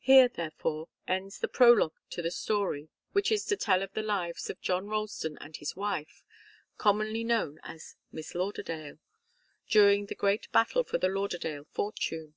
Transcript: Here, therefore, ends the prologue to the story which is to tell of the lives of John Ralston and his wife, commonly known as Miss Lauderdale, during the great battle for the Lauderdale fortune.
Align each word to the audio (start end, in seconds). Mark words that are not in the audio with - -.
Here, 0.00 0.26
therefore, 0.26 0.88
ends 1.06 1.38
the 1.38 1.46
prologue 1.46 1.94
to 2.10 2.20
the 2.20 2.32
story 2.32 2.88
which 3.12 3.30
is 3.30 3.44
to 3.44 3.56
tell 3.56 3.84
of 3.84 3.92
the 3.92 4.02
lives 4.02 4.50
of 4.50 4.60
John 4.60 4.88
Ralston 4.88 5.38
and 5.40 5.56
his 5.56 5.76
wife, 5.76 6.24
commonly 6.76 7.22
known 7.22 7.60
as 7.62 7.94
Miss 8.10 8.34
Lauderdale, 8.34 8.98
during 9.68 10.06
the 10.06 10.16
great 10.16 10.50
battle 10.50 10.82
for 10.82 10.98
the 10.98 11.06
Lauderdale 11.06 11.66
fortune. 11.70 12.34